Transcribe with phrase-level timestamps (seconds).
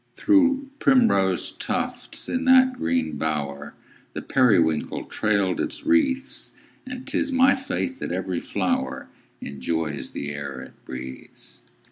[0.15, 3.75] Through primrose tufts, in that green bower,
[4.13, 6.55] The periwinkle trailed its wreaths;
[6.87, 9.09] And 'tis my faith that every flower
[9.41, 11.61] Enjoys the air it breathes.